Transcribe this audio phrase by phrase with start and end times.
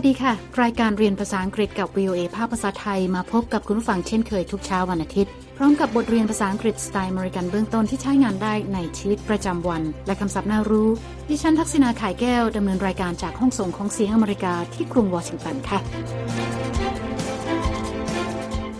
[0.00, 10.88] วัสดีค่ะ รายการเรียนภาษาอังกฤษกับ VOA ภาคภาษาไทยมาพบกับคุณผู้ฟังเช่นเคยทุกเช้าวันอาทิตย์ พร้อมกับบทเรียนภาษาอังกฤษสไตล์อเมริกันเบื้องต้นที่ใช้งานได้ในชีวิตประจำวัน และคำศัพท์น่ารู้
[11.28, 15.78] ดิฉันทักษณาขายแก้วดำเนินรายการจากห้องส่งของเสียงอเมริกาที่กรุงวอชิงตันค่ะ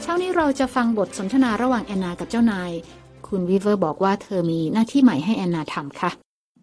[0.02, 2.70] เช้านี้เราจะฟังบทสนทนาระหว่างแอนนากับเจ้านาย
[3.26, 6.10] คุณวีเวอร์บอกว่าเธอมีหน้าที่ใหม่ให้แอนนาทำค่ะ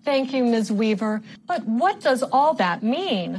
[0.10, 0.68] Thank you, Ms.
[0.82, 1.14] Weaver.
[1.52, 3.32] But what does all that mean?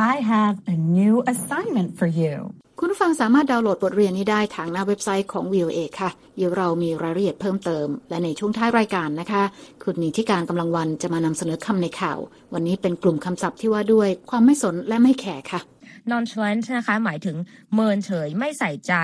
[0.00, 2.34] I have a new assignment for you.
[2.78, 9.42] คุณผู้ฟังสามารถดาวน์โหลดบทเรียนนี้ได้ทางหน้าเว็บไซต์ของ VOA ค่ะ เดี๋ยวเรามีรายละเอียดเพิ่มเติม และในช่วงท้ายรายการนะคะ
[9.84, 12.18] คุณนิติการกำลังวันจะมานำเสนอคำในข่าว
[12.54, 15.60] วันนี้เป็นกลุ่มคำศัพท์ที่ว่าด้วยความไม่สนและไม่แคร์ค่ะ
[16.10, 17.36] nonchalant นะคะ หมายถึง
[17.74, 18.94] เมินเฉยไม่ใส่ใจ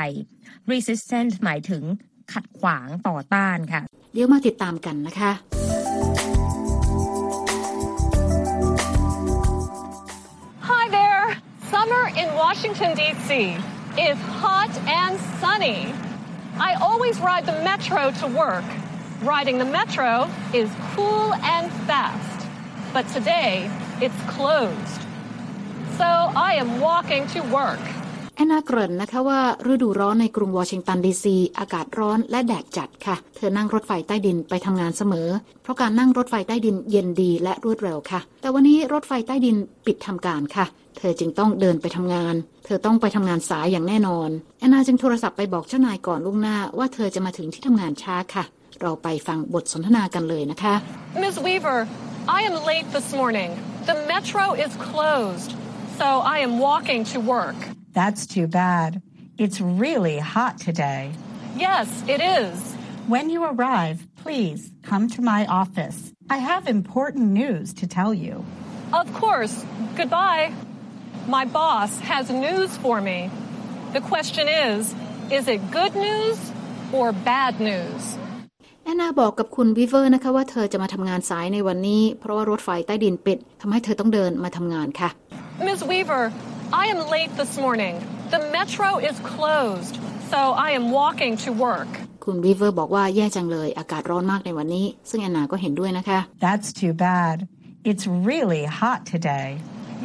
[0.70, 1.83] resistant หมายถึง
[2.33, 3.81] ขัดขวางต่อต้านค่ะ
[4.12, 5.33] เดี๋ยวมาติดตามกันนะคะ
[12.34, 13.56] Washington, D.C.
[13.96, 15.94] is hot and sunny.
[16.58, 18.64] I always ride the metro to work.
[19.22, 22.48] Riding the metro is cool and fast.
[22.92, 25.00] But today, it's closed.
[25.96, 27.78] So I am walking to work.
[28.36, 29.40] แอนนาเกริ่นนะคะว่า
[29.72, 35.28] ฤดูร้อนในกรุงวอชิงตันดีซีอากาศร้อนและแดดจัดค่ะ เธอนั่งรถไฟใต้ดินไปทำงานเสมอ
[35.62, 40.66] เพราะการนั่งรถไฟใต้ดินเย็นดีและรวดเร็วค่ะ แต่วันนี้รถไฟใต้ดินปิดทำการค่ะ
[40.98, 48.44] เธอจึงต้องเดินไปทำงาน เธอต้องไปทำงานสายอย่างแน่นอนแอนนาจึงโทรศัพท์ไปบอกเจ้านายก่อนล่วงหน้าว่าเธอจะมาถึงที่ทำงานช้าค่ะ
[48.80, 50.74] เราไปฟังบทสนทนากันเลยนะคะ
[51.22, 51.78] Miss Weaver,
[52.38, 53.50] I am late this morning.
[53.90, 55.50] The metro is closed.
[56.00, 57.73] So I am walking to work.
[57.94, 59.02] That's too bad.
[59.38, 61.11] It's really hot today.
[61.55, 62.55] Yes, it is.
[63.08, 65.97] When you arrive, please come to my office.
[66.30, 68.45] I have important news to tell you.
[68.93, 69.55] Of course.
[69.95, 70.54] Goodbye.
[71.27, 73.20] My boss has news for me.
[73.93, 74.93] The question is,
[75.37, 76.37] is it good news
[76.98, 78.02] or bad news?
[78.83, 85.10] แอนนาบอกกับคุณวิเวอร์นะคะว่าเธอจะมาทำงานสายในวันนี้ เพราะว่ารถไฟใต้ดินปิดทำให้เธอต้องเดินมาทำงานค่ะ
[85.65, 85.82] Ms.
[85.92, 86.23] Weaver,
[86.82, 87.95] I am late this morning.
[88.36, 89.93] The metro is closed.
[90.32, 91.92] So I am walking to work.
[92.26, 97.37] คุณวิเวอร์บอกว่าแย่จังเลย อากาศร้อนมากในวันนี้ ซึ่งแอนนาก็เห็นด้วยนะคะ That's too bad.
[97.89, 99.48] It's really hot today.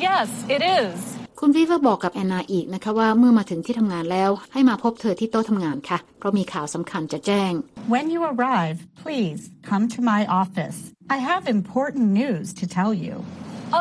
[0.06, 0.97] Yes, it is.
[1.41, 7.53] คุณวิเวอร์บอกกับแอนนาอีกนะคะว่าเมื่อมาถึงที่ทำงานแล้ว ให้มาพบเธอที่โต๊ะทำงานค่ะ เพราะมีข่าวสำคัญจะแจ้ง
[7.94, 9.41] When you arrive, please
[9.71, 10.78] come to my office.
[11.16, 13.15] I have important news to tell you.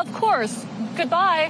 [0.00, 0.54] Of course.
[1.00, 1.42] Goodbye.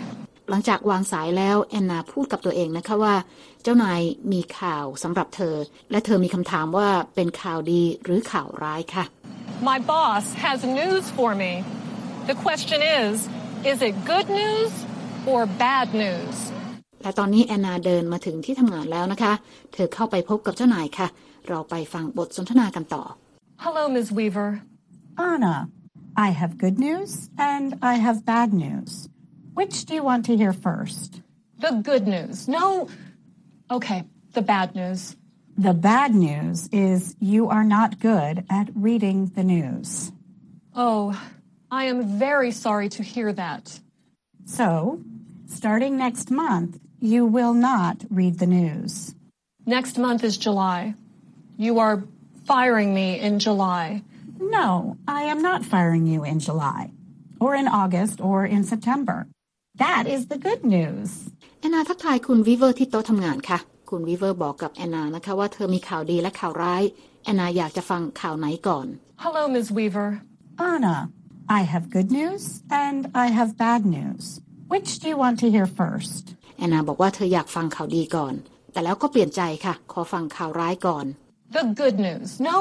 [0.49, 3.15] หลังจากวางสายแล้วแอนนาพูดกับตัวเองนะคะว่า
[3.63, 4.01] เจ้านาย
[4.31, 5.55] มีข่าวสำหรับเธอ
[5.91, 9.05] และเธอมีคำถามว่าเป็นข่าวดีหรือข่าวร้ายค่ะ
[9.69, 11.51] My boss has news for me.
[12.29, 13.13] The question is,
[13.71, 14.71] is it good news
[15.31, 16.35] or bad news?
[17.03, 19.33] และตอนนี้แอนนาเดินมาถึงที่ทำงานแล้วนะคะ
[19.73, 21.07] เธอเข้าไปพบกับเจ้านายค่ะ
[21.47, 23.03] เราไปฟังบทสนทนากันต่อ
[23.65, 24.07] Hello, Ms.
[24.17, 24.49] Weaver.
[25.31, 25.55] Anna,
[26.27, 27.11] I have good news
[27.51, 28.91] and I have bad news.
[29.59, 31.21] Which do you want to hear first?
[31.59, 32.47] The good news.
[32.47, 32.87] No.
[33.69, 35.17] Okay, the bad news.
[35.57, 40.13] The bad news is you are not good at reading the news.
[40.73, 41.21] Oh,
[41.69, 43.81] I am very sorry to hear that.
[44.45, 45.01] So,
[45.47, 49.13] starting next month, you will not read the news.
[49.65, 50.95] Next month is July.
[51.57, 52.05] You are
[52.45, 54.03] firing me in July.
[54.39, 56.91] No, I am not firing you in July,
[57.41, 59.27] or in August, or in September.
[59.79, 61.09] That is the good news.
[61.59, 63.59] แอนนาทักทายคุณวิเวอร์ที่โต๊ะทำงานค่ะ
[63.89, 66.83] คุณวิเวอร์บอกกับแอนนานะคะว่าเธอมีข่าวดีและข่าวร้าย
[67.23, 68.87] แอนนาอยากจะฟังข่าวไหนก่อน
[69.23, 69.67] Hello, Ms.
[69.77, 70.09] Weaver.
[70.71, 70.97] Anna,
[71.59, 72.43] I have good news
[72.85, 74.23] and I have bad news.
[74.73, 76.23] Which do you want to hear first?
[76.57, 78.33] แอนนาบอกว่าเธออยากฟังข่าวดีก่อน
[78.71, 81.05] แต่แล้วก็เปลี่ยนใจค่ะ ขอฟังข่าวร้ายก่อน
[81.57, 82.27] The good news.
[82.49, 82.57] No.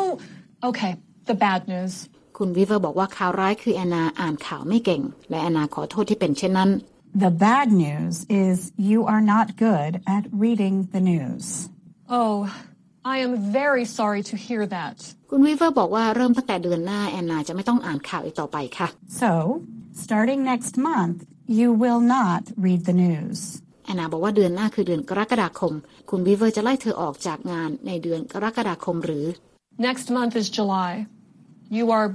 [0.69, 0.93] Okay,
[1.31, 1.95] the bad news.
[2.39, 6.71] คุณวิเวอร์บอกว่าข่าวร้ายคือแอนนาอ่านข่าวไม่เก่ง และแอนนาขอโทษที่เป็นเช่นนั้น
[7.26, 8.16] The bad news
[8.46, 8.56] is
[8.92, 11.70] you are not good at reading the news.
[12.10, 12.36] Oh,
[13.06, 14.98] I am very sorry to hear that.
[15.30, 18.88] คุณวิเวอร์บอกว่าเริ่มตั้งแต่เดือนหน้าแอนนาจะไม่ต้องอ่านข่าวอีกต่อไปค่ะ
[19.24, 19.32] So,
[20.04, 21.18] starting next month,
[21.60, 23.40] you will not read the news.
[23.86, 25.74] แอนนาบอกว่าเดือนหน้าคือเดือนกรกฎาคม
[26.10, 29.26] คุณวิเวอร์จะไล่เธอออกจากงานในเดือนกรกฎาคมหรือ
[29.88, 30.92] Next month is July.
[31.78, 32.08] You are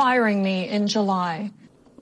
[0.00, 1.34] firing me in July.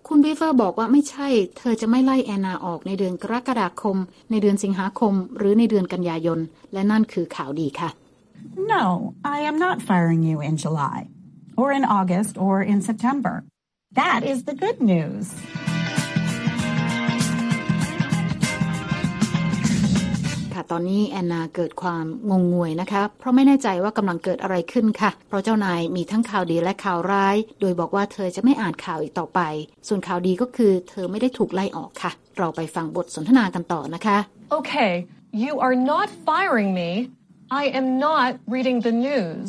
[0.07, 1.27] คุณวิเวอร์บอกว่าไม่ใช่
[1.57, 3.97] เธอจะไม่ไล่แอนนาออกในเดือนกรกฎาคม
[4.31, 6.39] ในเดือนสิงหาคม หรือในเดือนกันยายน
[6.73, 7.89] และนั่นคือข่าวดีค่ะ
[8.75, 8.85] No,
[9.35, 10.99] I am not firing you in July,
[11.61, 13.35] or in August, or in September.
[14.01, 15.25] That is the good news.
[20.71, 29.39] ตอนนี้แอนนาเกิดความงงงวยนะคะ เพราะไม่แน่ใจว่ากำลังเกิดอะไรขึ้นค่ะ เพราะเจ้านายมีทั้งข่าวดีและข่าวร้าย โดยบอกว่าเธอจะไม่อ่านข่าวอีกต่อไป
[29.87, 34.17] ส่วนข่าวดีก็คือเธอไม่ได้ถูกไล่ออกค่ะ เราไปฟังบทสนทนากันต่อนะคะ
[34.59, 34.91] Okay,
[35.43, 36.89] you are not firing me.
[37.61, 39.47] I am not reading the news.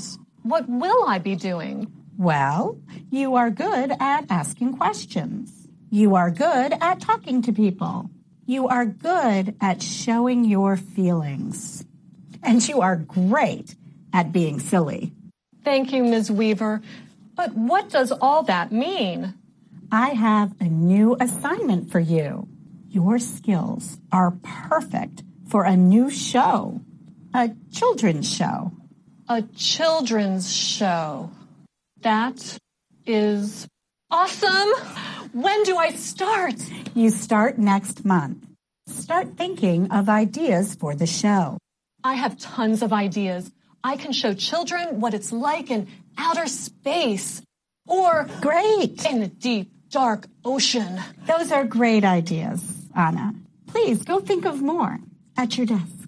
[0.52, 1.76] What will I be doing?
[2.30, 2.60] Well,
[3.18, 5.44] you are good at asking questions.
[6.00, 7.96] You are good at talking to people.
[8.46, 11.84] You are good at showing your feelings.
[12.42, 13.74] And you are great
[14.12, 15.12] at being silly.
[15.64, 16.30] Thank you, Ms.
[16.30, 16.82] Weaver.
[17.34, 19.34] But what does all that mean?
[19.90, 22.46] I have a new assignment for you.
[22.90, 26.80] Your skills are perfect for a new show,
[27.32, 28.72] a children's show.
[29.28, 31.30] A children's show.
[32.02, 32.58] That
[33.06, 33.66] is
[34.10, 35.23] awesome.
[35.45, 36.57] When do I start?
[37.01, 38.37] You start next month.
[38.87, 41.43] Start thinking of ideas for the show.
[42.03, 43.51] I have tons of ideas.
[43.83, 45.81] I can show children what it's like in
[46.17, 47.41] outer space
[47.87, 49.05] or Great!
[49.11, 50.21] in the deep, dark
[50.53, 50.91] ocean.
[51.31, 52.59] Those are great ideas,
[52.95, 53.27] Anna.
[53.67, 54.93] Please go think of more
[55.37, 56.07] at your desk.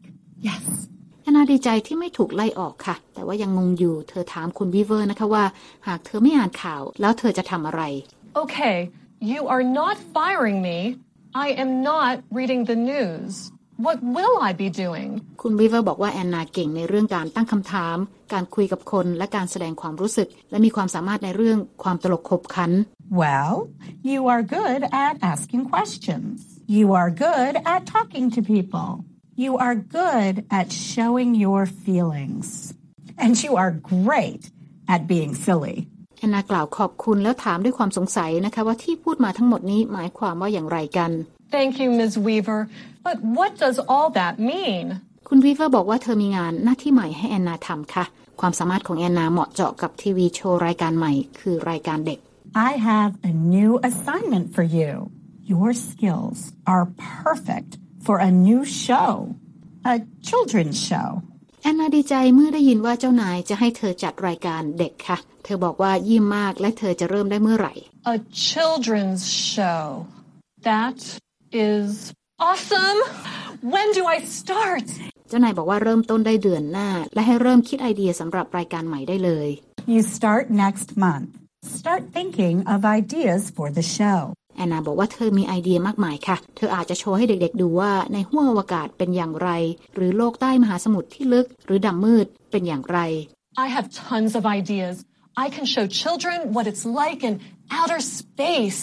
[0.49, 0.63] Yes.
[1.23, 5.45] แอนนาดีใจที่ไม่ถูกไล่ออกค่ะ แต่ว่ายังงงอยู่ เธอถามคุณวีเวอร์นะคะว่า
[5.87, 7.81] หากเธอไม่อ่านข่าว แล้วเธอจะทำอะไร
[8.43, 8.77] Okay,
[9.19, 10.79] you are not firing me.
[11.33, 13.51] I am not reading the news.
[13.85, 15.09] What will I be doing?
[15.41, 17.97] คุณวีเวอร์บอกว่าแอนนาเก่งในเรื่องการตั้งคำถาม
[18.33, 22.71] การคุยกับคน และการแสดงความรู้สึก และมีความสามารถในเรื่องความตลกขบขัน
[23.23, 23.53] Well,
[24.11, 26.35] you are good at asking questions.
[26.77, 28.89] You are good at talking to people.
[29.43, 32.47] You are good at showing your feelings.
[33.23, 34.43] And you are great
[34.93, 35.77] at being silly.
[36.26, 41.10] แอนนากล่าวขอบคุณแล้วถามด้วยความสงสัยนะคะว่าที่พูดมาทั้งหมดนี้หมายความว่าอย่างไรกัน
[41.56, 42.12] Thank you, Ms.
[42.26, 42.60] Weaver.
[43.06, 44.84] But what does all that mean?
[45.28, 48.04] คุณวีเวอร์บอกว่าเธอมีงานหน้าที่ใหม่ให้แอนนาทำค่ะ
[48.40, 52.18] ความสามารถของแอนนาเหมาะเจาะกับทีวีโชว์รายการใหม่ คือรายการเด็ก
[52.68, 54.92] I have a new assignment for you.
[55.52, 56.38] Your skills
[56.72, 56.84] are
[57.24, 57.70] perfect
[58.06, 59.10] for a new show,
[59.92, 59.94] a
[60.28, 61.08] children's show.
[61.66, 67.74] แอนนาดีใจเมื่อได้ยินว่าเจ้านายจะให้เธอจัดรายการเด็กค่ะ เธอบอกว่ายิ้มมากและเธอจะเริ่มได้เมื่อไหร่
[68.14, 68.16] A
[68.50, 69.84] children's show.
[70.70, 70.98] That
[71.70, 71.88] is
[72.48, 72.98] awesome.
[73.74, 74.86] When do I start?
[75.28, 79.48] เจ้านายบอกว่าเริ่มต้นได้เดือนหน้า และให้เริ่มคิดไอเดียสำหรับรายการใหม่ได้เลย
[79.94, 81.28] You start next month.
[81.78, 84.20] Start thinking of ideas for the show.
[84.56, 89.50] แอนนาบอกว่าเธอมีไอเดียมากมายค่ะ เธออาจจะโชว์ให้เด็กๆ ดูว่าในห้วงอวกาศเป็นอย่างไร
[89.94, 92.98] หรือโลกใต้มหาสมุทรที่ลึก หรือดำมืดเป็นอย่างไร
[93.64, 94.94] I have tons of ideas.
[95.44, 97.34] I can show children what it's like in
[97.78, 98.80] outer space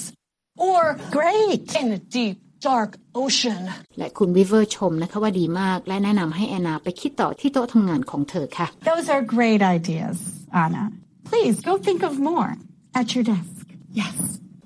[0.69, 0.79] or
[1.19, 1.65] Great!
[1.81, 2.35] in the deep,
[2.71, 2.91] dark
[3.23, 3.61] ocean.
[3.97, 10.17] และคุณวิเวอร์ชมนะคะว่าดีมาก และแนะนำให้แอนนาไปคิดต่อที่โต๊ะทำงานของเธอค่ะ Those are great ideas,
[10.63, 10.83] Anna.
[11.29, 12.49] Please go think of more
[12.99, 13.65] at your desk.
[14.01, 14.15] Yes.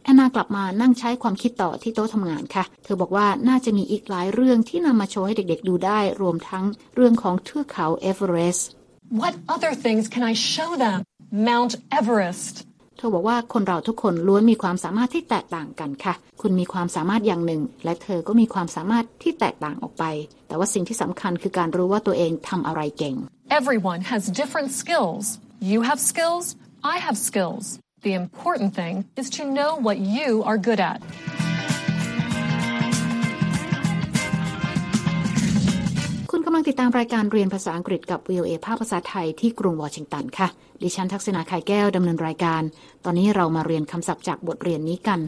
[0.07, 6.65] แอนนากลับมานั่งใช้ความคิดต่อที่โต๊ะทำงานค่ะ เธอบอกว่าน่าจะมีอีกหลายเรื่องที่นำมาโชว์ให้เด็กๆดูได้รวมทั้ง
[6.95, 8.68] เรื่องของเทือกเขาเอเวอเรสต์
[9.21, 10.97] What other things can I show them?
[11.49, 12.56] Mount Everest.
[12.97, 20.04] เธอบอกว่าคนเราทุกคนล้วนมีความสามารถที่แตกต่างกันค่ะ คุณมีความสามารถอย่างหนึ่ง และเธอก็มีความสามารถที่แตกต่างออกไป
[20.47, 23.16] แต่ว่าสิ่งที่สำคัญคือการรู้ว่าตัวเองทำอะไรเก่ง
[23.59, 25.23] Everyone has different skills.
[25.71, 26.45] You have skills.
[26.94, 27.66] I have skills.
[28.04, 30.99] The important thing is to know what you are good at.
[36.31, 40.47] คุณกำลังติดตามรายการเรียนภาษาอังกฤษกับ VOA ภาคภาษาไทยที่กรุงวอชิงตันค่ะ
[40.81, 42.61] ดิฉันทักษณาไข่แก้วดำเนินรายการ
[43.06, 45.19] ตอนนี้เรามาเรียนคำศัพท์จากบทเรียนนี้กัน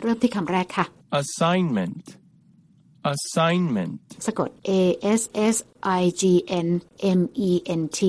[0.00, 0.86] เริ่มที่คำแรกค่ะ
[1.22, 2.04] Assignment.
[3.14, 4.00] Assignment.
[4.26, 4.72] สะกด A
[5.20, 5.22] S
[5.54, 5.56] S
[6.00, 6.22] I G
[6.66, 6.68] N
[7.18, 8.00] M E N T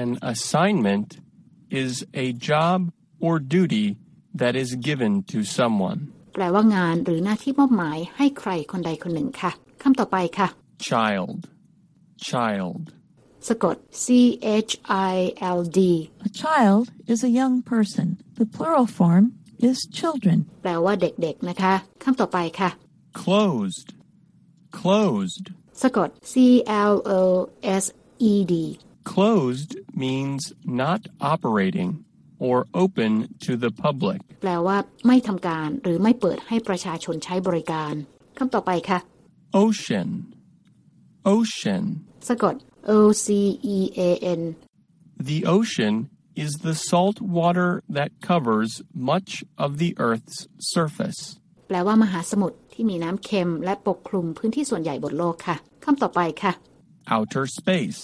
[0.00, 1.08] An assignment
[1.82, 1.92] is
[2.24, 2.78] a job
[3.26, 3.86] or duty
[4.40, 6.00] that is given to someone.
[6.34, 9.50] แปลว่างานหรือหน้าที่มอบหมายให้ใครคนใดคนหนึ่งค่ะ
[9.82, 10.48] คำต่อไปค่ะ
[10.90, 11.38] Child.
[12.30, 12.82] Child.
[13.48, 14.06] สะกด C
[14.68, 14.72] H
[15.12, 15.14] I
[15.58, 15.80] L D
[16.26, 18.06] A child is a young person.
[18.40, 19.24] The plural form
[19.68, 20.38] is children.
[20.62, 22.70] แปลว่าเด็กๆนะคะ คำต่อไปค่ะ
[23.22, 23.88] Closed.
[24.80, 25.44] Closed.
[25.82, 26.34] สะกด C
[26.92, 27.22] L O
[27.82, 27.84] S
[28.30, 28.54] E D
[29.06, 29.72] Closed
[30.04, 31.00] means not
[31.32, 31.90] operating
[32.46, 33.12] or open
[33.44, 34.18] to the public.
[34.42, 37.92] แปลว่าไม่ทำการหรือไม่เปิดให้ประชาชนใช้บริการ
[38.38, 38.98] คำต่อไปค่ะ
[39.64, 40.08] Ocean.
[41.34, 41.84] Ocean.
[42.28, 42.54] สะกด
[42.90, 43.26] O C
[43.76, 43.78] E
[44.08, 44.42] A N
[45.30, 45.94] The ocean
[46.44, 48.70] is the salt water that covers
[49.12, 49.30] much
[49.64, 50.36] of the Earth's
[50.74, 51.20] surface.
[51.68, 56.52] แปลว่ามหาสมุทร ที่มีน้ำเค็มและปกคลุมพื้นที่ส่วนใหญ่บนโลกค่ะคำต่อไปค่ะ
[57.16, 58.00] outer space,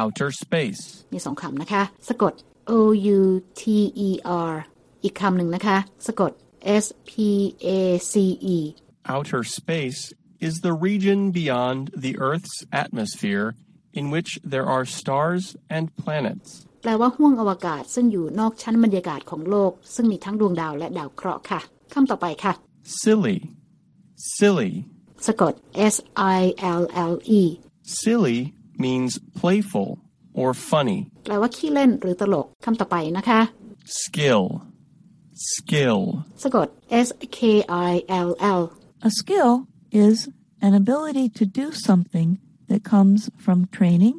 [0.00, 0.82] outer space,
[1.14, 2.32] มีสองคำนะคะ สะกด
[2.70, 2.72] O
[3.18, 3.20] U
[3.60, 3.62] T
[4.08, 4.10] E
[4.50, 4.54] R
[5.04, 6.32] อีกคำหนึ่งนะคะ สะกด
[6.84, 7.12] S P
[7.66, 7.68] A
[8.12, 8.14] C
[8.56, 8.58] E
[9.14, 10.00] outer space
[10.46, 13.48] is the region beyond the Earth's atmosphere
[13.98, 15.42] in which there are stars
[15.76, 16.48] and planets.
[16.82, 21.60] แปลว่าห้วงอวกาศซึ่งอยู่นอกชั้นบรรยากาศของโลก ซึ่งมีทั้งดวงดาวและดาวเคราะห์ค่ะ
[21.94, 22.52] คำต่อไปค่ะ
[23.02, 23.38] Silly,
[24.36, 24.70] silly.
[25.26, 25.54] สะกด
[25.94, 25.96] S
[26.38, 26.40] I
[26.80, 26.82] L
[27.12, 27.42] L E
[28.00, 28.38] Silly
[28.85, 29.11] Means
[29.41, 29.89] playful
[30.41, 30.99] or funny.
[31.25, 33.39] แปลว่าขี้เล่นหรือตลกคำต่อไปนะคะ
[34.01, 34.43] Skill,
[35.53, 35.99] skill.
[36.43, 36.67] สะกด
[37.07, 37.39] S K
[37.89, 37.91] I
[38.27, 38.61] L L
[39.07, 39.51] A skill
[40.05, 40.17] is
[40.67, 42.29] an ability to do something
[42.69, 44.15] that comes from training,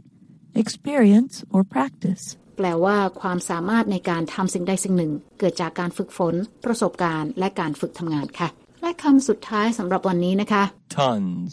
[0.62, 2.24] experience, or practice.
[2.56, 6.34] แปลว่าความสามารถในการทำสิ่งใดสิ่งหนึ่ง เกิดจากการฝึกฝน
[6.64, 8.48] ประสบการณ์ และการฝึกทำงานค่ะ
[8.82, 10.62] และคำสุดท้ายสำหรับวันนี้นะคะ
[10.96, 11.52] Tons,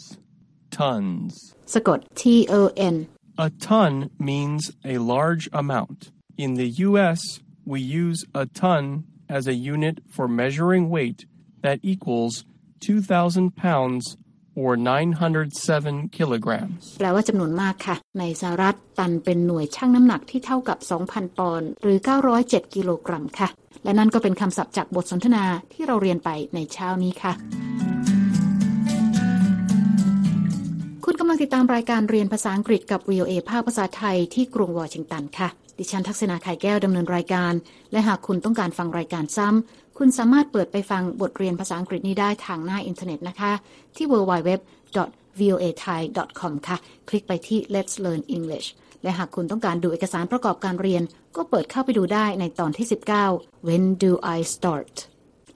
[0.82, 1.32] tons.
[1.74, 2.22] สะกด T
[2.58, 2.60] O
[2.94, 2.96] N
[3.46, 3.92] A ton
[4.30, 4.62] means
[4.94, 6.00] a large amount.
[6.44, 7.20] In the US,
[7.72, 8.84] we use a ton
[9.36, 11.20] as a unit for measuring weight
[11.64, 12.34] that equals
[12.80, 14.04] 2,000 pounds
[14.60, 16.82] or 907 kilograms.
[16.98, 21.98] แปลว่าจำนวนมากค่ะ ในสหรัฐตันเป็นหน่วยชั่งน้ำหนักที่เท่ากับ 2,000 ปอนด์หรือ
[22.36, 23.48] 907 กิโลกรัมค่ะ
[23.84, 27.32] และนั่นก็เป็นคำศัพท์จากบทสนทนาที่เราเรียนไปในเช้านี้ค่ะ
[31.24, 35.48] กำลังติดตามรายการเรียนภาษาอังกฤษกับ VOA ภาคภาษาไทยที่กรุงวอชิงตันค่ะ
[35.78, 37.52] ดิฉันทักษณาไข่แก้วดำเนินรายการ
[37.92, 43.52] และหากคุณต้องการฟังรายการซ้ำ คุณสามารถเปิดไปฟังบทเรียนภาษาอังกฤษนี้ได้ทางหน้าอินเทอร์เน็ตนะคะ
[43.96, 46.76] ที่ www.voathai.com ค่ะ
[47.08, 48.68] คลิกไปที่ Let's Learn English
[49.02, 51.02] และหากคุณต้องการดูเอกสารประกอบการเรียน
[51.36, 52.86] ก็เปิดเข้าไปดูได้ในตอนที่
[53.26, 54.94] 19 When do I start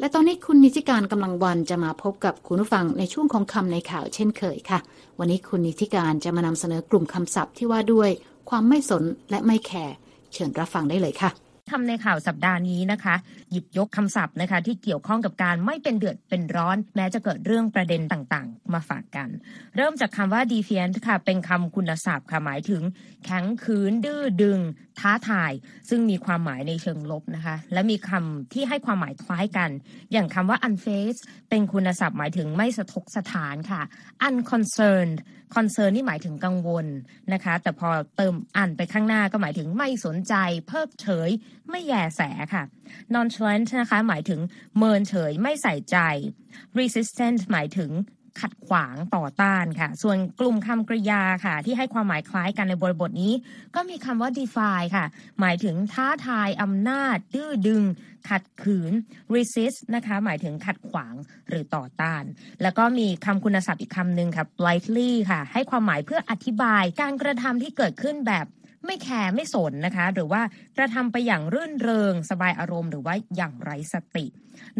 [0.00, 4.78] และตอนนี้คุณนิติการกำลังวันจะมาพบกับคุณผู้ฟังในช่วงของคำในข่าวเช่นเคยค่ะ
[5.18, 8.10] วันนี้คุณนิติการจะมานำเสนอกลุ่มคำศัพท์ที่ว่าด้วย
[8.50, 9.94] ความไม่สนและไม่แคร์
[10.32, 11.30] เชิญรับฟังได้เลยค่ะ
[11.72, 13.14] ทำในข่าวสัปดาห์นี้นะคะ
[13.50, 19.28] หยิบยกคำศัพท์นะคะ ที่เกี่ยวข้องกับการไม่เป็นเดือดเป็นร้อน แม้จะเกิดเรื่องประเด็นต่างๆ มาฝากกัน
[19.76, 22.82] เริ่มจากคำว่า defiant ค่ะ เป็นคำคุณศัพท์ค่ะหมายถึง
[23.24, 24.58] แข็งขืนดื้อดึง
[25.00, 25.52] ท้าทาย
[25.88, 29.70] ซึ่งมีความหมายในเชิงลบนะคะ และมีคำที่ให้ความหมายคล้ายกัน
[30.12, 33.82] อย่างคำว่า unfazed เป็นคุณศัพท์หมายถึงไม่สะทกสถานค่ะ
[34.26, 35.18] unconcerned
[35.54, 36.86] concern นี่หมายถึงกังวล
[37.32, 40.34] นะคะ แต่พอเติมอันไปข้างหน้าก็หมายถึงไม่สนใจ
[40.68, 41.30] เพิกเฉย
[41.70, 42.22] ไม่แยแส
[42.54, 42.62] ค่ะ
[43.14, 44.40] nonchalant นะคะ หมายถึง
[44.78, 45.96] เมินเฉย ไม่ใส่ใจ
[46.78, 47.90] resistant หมายถึง
[48.40, 53.32] ขัดขวางต่อต้านค่ะ ส่วนกลุ่มคำกริยาค่ะ ที่ให้ความหมายคล้ายกันในบริบทนี้
[53.74, 55.04] ก็มีคำว่า defy ค่ะ
[55.40, 57.82] หมายถึงท้าทายอำนาจ ดื้อดึง
[58.28, 58.92] ขัดขืน
[59.34, 61.14] resist นะคะ หมายถึงขัดขวาง
[61.48, 62.22] หรือต่อต้าน
[62.62, 68.46] แล้วก็มีคำคุณศัพท์อีกคำหนึ่งค่ะ politely ค่ะ ให้ความหมายเพื่ออธิบายการกระทำที่เกิดขึ้นแบบ
[68.86, 70.42] ไม่แคร์ไม่สนนะคะ หรือว่า
[70.76, 74.26] กระทำไปอย่างรื่นเริง สบายอารมณ์หรือว่าอย่างไร้สติ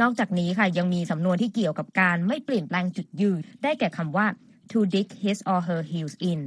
[0.01, 4.27] นอกจากนี้ค่ะยังมีสำนวนที่เกี่ยวกับการไม่เปลี่ยนแปลงจุดยืน ได้แก่คำว่า
[4.71, 6.41] to dig his or her heels in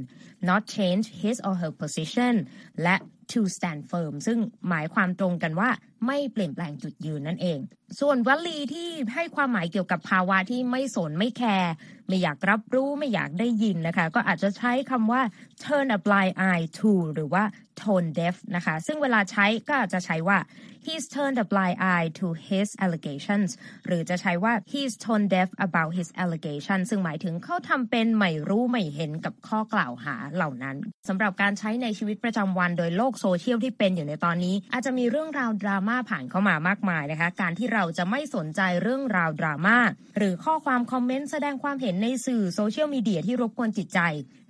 [0.48, 2.34] not change his or her position
[2.82, 2.96] และ
[3.32, 4.38] to stand firm ซึ่ง
[4.68, 5.70] หมายความตรงกันว่า
[6.06, 7.58] ไม่เปลี่ยนแปลงจุดยืนนั่นเอง
[8.00, 11.72] ส่วนวลีที่ให้ความหมายเกี่ยวกับภาวะที่ไม่สนไม่แคร์
[12.10, 15.22] ไม่อยากรับรู้ไม่อยากได้ยินนะคะ ก็อาจจะใช้คำว่า
[15.64, 17.44] turn a blind eye to หรือว่า
[17.80, 20.38] tone deaf นะคะ ซึ่งเวลาใช้ก็อาจจะใช้ว่า
[20.86, 23.50] he's turned a blind eye to his allegations
[23.86, 30.76] หรือจะใช้ว่า he's tone deaf about his allegations ซึ่งหมายถึงเขาทำเป็นไม่รู้ไม่เห็นกับข้อกล่าวหาเหล่านั้น
[31.08, 39.78] สำหรับการใช้ในชีวิตประจำวันโดยโลกโซเชียลที่เป็นอยู่ในตอนนี้ อาจจะมีเรื่องราวดราม่าผ่านเข้ามามากมายนะคะ การที่เราจะไม่สนใจเรื่องราวดราม่า
[40.16, 44.00] หรือข้อความคอมเมนต์แสดงความเห็นในสื่อโซเชียลมีเดียที่รบกวนจิตใจ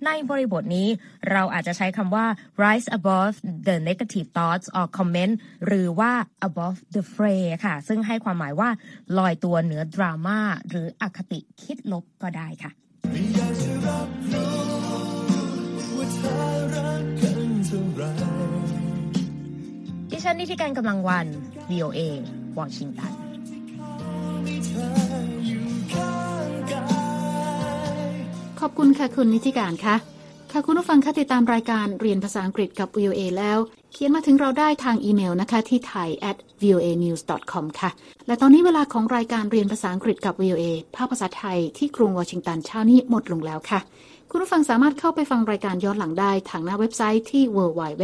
[0.05, 0.87] ในบริบทนี้
[1.31, 2.25] เราอาจจะใช้คำว่า
[2.63, 3.35] rise above
[3.67, 5.33] the negative thoughts or comment
[5.65, 6.11] หรือว่า
[6.47, 8.69] above the fray ค่ะ ซึ่งให้ความหมายว่า
[9.17, 10.39] ลอยตัวเหนือดราม่า
[10.69, 12.71] หรืออคติคิดลบก็ได้ค่ะ
[20.11, 21.27] ดิฉันนิติการกำลังวัน
[21.71, 21.99] VOA
[22.59, 23.13] วอชิงตัน
[28.61, 29.95] ขอบคุณค่ะคุณนิติการค่ะ
[30.51, 33.57] ค่ะคุณผู้ฟังคะติดตามรายการเรียนภาษาอังกฤษกับ VOA แล้ว
[33.91, 37.89] เขียนมาถึงเราได้ทางอีเมลนะคะที่ thai at voa news com ค่ะ
[38.27, 40.63] และตอนนี้เวลาของรายการเรียนภาษาอังกฤษกับ VOA
[40.95, 43.79] ภาคภาษาไทยที่กรุงวอชิงตันเช้านี้หมดลงแล้วค่ะ
[44.29, 48.03] คุณผู้ฟังสามารถเข้าไปฟังรายการย้อนหลังได้ทางหน้าเว็บไซต์ที่ www